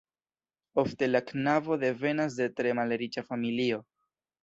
Ofte 0.83 1.09
la 1.09 1.21
knabo 1.27 1.79
devenas 1.85 2.41
de 2.43 2.51
tre 2.59 2.75
malriĉa 2.83 3.29
familio. 3.33 3.83